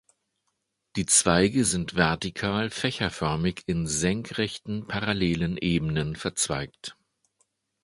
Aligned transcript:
Die 0.95 1.05
Zweige 1.05 1.63
sind 1.63 1.95
vertikal, 1.95 2.71
fächerförmig 2.71 3.61
in 3.67 3.85
senkrechten, 3.85 4.87
parallelen 4.87 5.57
Ebenen 5.57 6.15
verzweigt. 6.15 6.97